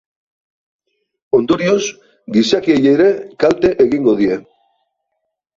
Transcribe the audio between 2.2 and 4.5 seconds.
gizakiei ere kalte egingo die.